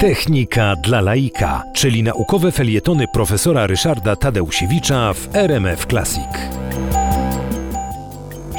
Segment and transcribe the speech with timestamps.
[0.00, 6.28] Technika dla laika, czyli naukowe felietony profesora Ryszarda Tadeusiewicza w RMF Classic.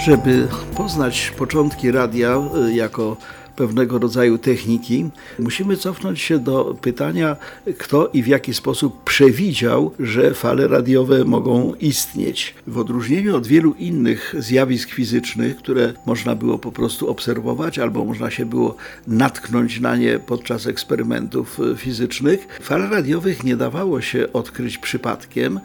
[0.05, 0.47] Żeby
[0.77, 3.17] poznać początki radia y, jako
[3.55, 7.35] pewnego rodzaju techniki, musimy cofnąć się do pytania,
[7.77, 12.55] kto i w jaki sposób przewidział, że fale radiowe mogą istnieć.
[12.67, 18.31] W odróżnieniu od wielu innych zjawisk fizycznych, które można było po prostu obserwować, albo można
[18.31, 18.75] się było
[19.07, 25.59] natknąć na nie podczas eksperymentów fizycznych, fal radiowych nie dawało się odkryć przypadkiem,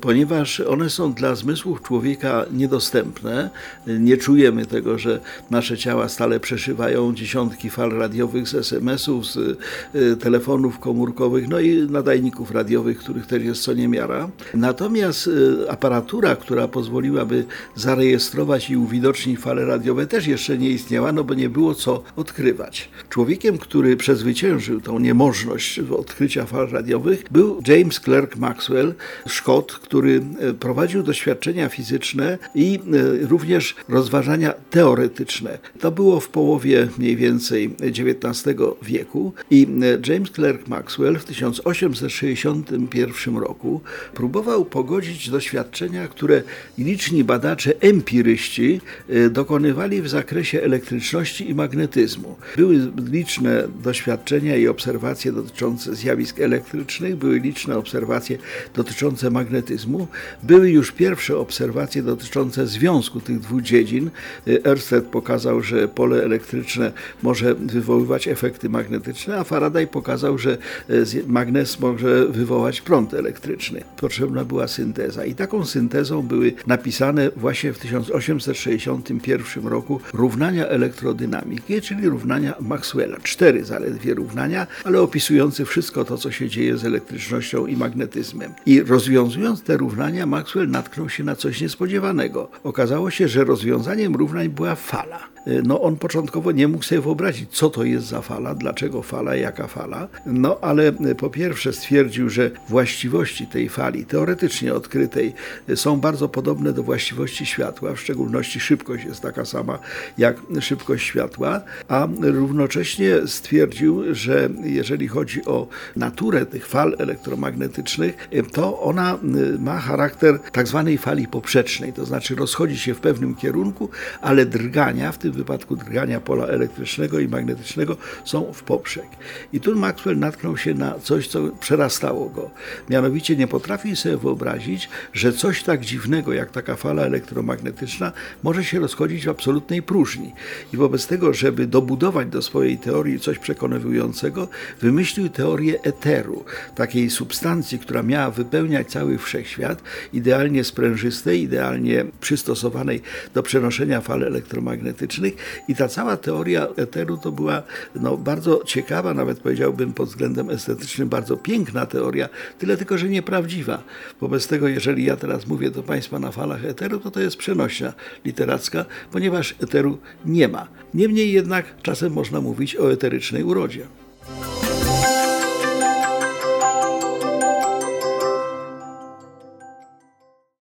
[0.00, 3.50] ponieważ one są dla zmysłów człowieka niedostępne.
[3.86, 9.36] Nie czujemy tego, że nasze ciała stale przeszywają dziś dziesiątki fal radiowych z SMS-ów, z
[9.36, 14.30] y, telefonów komórkowych, no i nadajników radiowych, których też jest co niemiara.
[14.54, 17.44] Natomiast y, aparatura, która pozwoliłaby
[17.74, 22.88] zarejestrować i uwidocznić fale radiowe, też jeszcze nie istniała, no bo nie było co odkrywać.
[23.08, 28.94] Człowiekiem, który przezwyciężył tą niemożność odkrycia fal radiowych, był James Clerk Maxwell,
[29.26, 32.80] Szkot, który y, prowadził doświadczenia fizyczne i
[33.28, 35.58] również rozważania teoretyczne.
[35.80, 39.66] To było w połowie mniej więcej XIX wieku i
[40.08, 43.80] James Clerk Maxwell w 1861 roku
[44.14, 46.42] próbował pogodzić doświadczenia, które
[46.78, 52.36] liczni badacze empiryści e, dokonywali w zakresie elektryczności i magnetyzmu.
[52.56, 58.38] Były liczne doświadczenia i obserwacje dotyczące zjawisk elektrycznych, były liczne obserwacje
[58.74, 60.08] dotyczące magnetyzmu,
[60.42, 64.10] były już pierwsze obserwacje dotyczące związku tych dwóch dziedzin.
[64.46, 70.58] E, Ørsted pokazał, że pole elektryczne może wywoływać efekty magnetyczne, a Faraday pokazał, że
[70.88, 70.94] e,
[71.26, 73.82] magnes może wywołać prąd elektryczny.
[73.96, 82.08] Potrzebna była synteza i taką syntezą były napisane właśnie w 1861 roku równania elektrodynamiki, czyli
[82.08, 83.16] równania Maxwella.
[83.22, 88.52] Cztery zaledwie równania, ale opisujące wszystko to, co się dzieje z elektrycznością i magnetyzmem.
[88.66, 92.50] I rozwiązując te równania, Maxwell natknął się na coś niespodziewanego.
[92.64, 95.18] Okazało się, że rozwiązaniem równań była fala.
[95.46, 99.36] E, no on początkowo nie mógł sobie wyobrazić, co to jest za fala, dlaczego fala,
[99.36, 100.08] jaka fala.
[100.26, 105.34] No ale e, po pierwsze stwierdził, że właściwości tej fali, teoretycznie odkrytej,
[105.68, 109.78] e, są bardzo podobne do właściwości światła, w szczególności szybkość jest taka sama
[110.18, 118.80] jak szybkość światła, a równocześnie stwierdził, że jeżeli chodzi o naturę tych fal elektromagnetycznych, to
[118.80, 119.18] ona
[119.58, 123.88] ma charakter tak zwanej fali poprzecznej, to znaczy rozchodzi się w pewnym kierunku,
[124.20, 129.06] ale drgania w tym wypadku drgania pola elektrycznego i magnetycznego są w poprzek.
[129.52, 132.50] I tu Maxwell natknął się na coś, co przerastało go.
[132.90, 138.12] Mianowicie nie potrafił sobie wyobrazić, że coś tak dziwnego jak taka fala elektromagnetyczna
[138.42, 140.32] może się rozchodzić w absolutnej próżni.
[140.72, 144.48] I wobec tego, żeby dobudować do swojej teorii coś przekonywującego,
[144.80, 153.02] wymyślił teorię eteru, takiej substancji, która miała wypełniać cały wszechświat, idealnie sprężystej, idealnie przystosowanej
[153.34, 155.34] do przenoszenia fal elektromagnetycznych
[155.68, 157.62] i ta cała teoria eteru to była
[157.94, 163.82] no, bardzo ciekawa, nawet powiedziałbym pod względem estetycznym, bardzo piękna teoria, tyle tylko, że nieprawdziwa.
[164.20, 167.92] Wobec tego, jeżeli ja teraz mówię do Państwa na falach eteru, to to jest przenośnia
[168.24, 170.68] literacka, ponieważ eteru nie ma.
[170.94, 173.86] Niemniej jednak czasem można mówić o eterycznej urodzie.